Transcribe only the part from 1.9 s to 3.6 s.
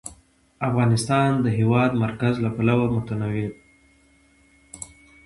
مرکز له پلوه متنوع دی.